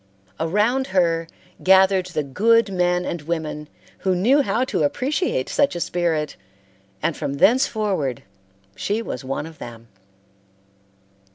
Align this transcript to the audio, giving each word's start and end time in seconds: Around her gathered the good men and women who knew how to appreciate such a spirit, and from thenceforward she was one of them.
Around 0.39 0.87
her 0.97 1.27
gathered 1.61 2.07
the 2.07 2.23
good 2.23 2.73
men 2.73 3.05
and 3.05 3.21
women 3.21 3.69
who 3.99 4.15
knew 4.15 4.41
how 4.41 4.65
to 4.65 4.81
appreciate 4.81 5.47
such 5.47 5.75
a 5.75 5.79
spirit, 5.79 6.37
and 7.03 7.15
from 7.15 7.35
thenceforward 7.35 8.23
she 8.75 9.03
was 9.03 9.23
one 9.23 9.45
of 9.45 9.59
them. 9.59 9.89